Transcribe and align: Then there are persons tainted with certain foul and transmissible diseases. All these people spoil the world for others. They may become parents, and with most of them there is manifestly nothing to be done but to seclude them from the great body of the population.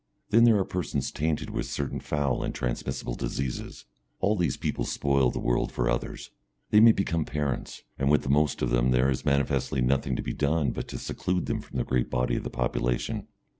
Then 0.31 0.45
there 0.45 0.57
are 0.57 0.65
persons 0.65 1.11
tainted 1.11 1.51
with 1.51 1.67
certain 1.67 1.99
foul 1.99 2.41
and 2.41 2.55
transmissible 2.55 3.13
diseases. 3.13 3.85
All 4.19 4.35
these 4.35 4.57
people 4.57 4.83
spoil 4.83 5.29
the 5.29 5.37
world 5.37 5.71
for 5.71 5.87
others. 5.91 6.31
They 6.71 6.79
may 6.79 6.91
become 6.91 7.23
parents, 7.23 7.83
and 7.99 8.09
with 8.09 8.27
most 8.27 8.63
of 8.63 8.71
them 8.71 8.89
there 8.89 9.11
is 9.11 9.25
manifestly 9.25 9.79
nothing 9.83 10.15
to 10.15 10.23
be 10.23 10.33
done 10.33 10.71
but 10.71 10.87
to 10.87 10.97
seclude 10.97 11.45
them 11.45 11.61
from 11.61 11.77
the 11.77 11.83
great 11.83 12.09
body 12.09 12.35
of 12.35 12.43
the 12.43 12.49
population. 12.49 13.27